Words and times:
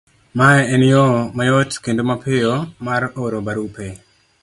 Mae 0.39 0.61
en 0.77 0.81
yo 0.91 1.03
mayot 1.41 1.71
kendo 1.89 2.01
mapiyo 2.09 2.53
mar 2.87 3.03
oro 3.27 3.37
barupe, 3.47 3.87